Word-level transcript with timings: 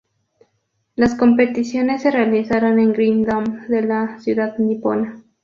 Las 0.95 1.13
competiciones 1.13 2.01
se 2.01 2.09
realizaron 2.09 2.79
en 2.79 2.87
el 2.87 2.93
Green 2.93 3.23
Dome 3.23 3.67
de 3.67 3.83
la 3.83 4.19
ciudad 4.19 4.57
nipona. 4.57 5.23